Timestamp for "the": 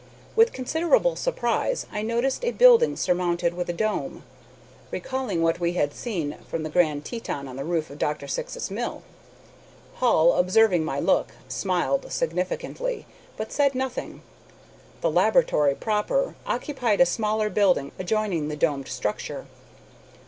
6.63-6.71, 7.55-7.63, 15.01-15.11, 18.47-18.57